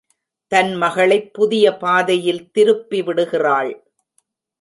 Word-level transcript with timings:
தன் 0.51 0.75
மகளைப் 0.75 1.33
புதிய 1.33 1.77
பாதையில் 1.77 2.51
திருப்பிவிடுகிறாள். 2.57 3.71